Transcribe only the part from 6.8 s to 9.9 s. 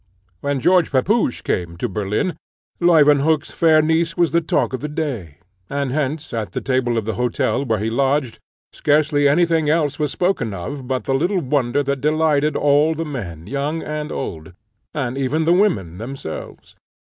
of the hotel, where he lodged, scarcely any thing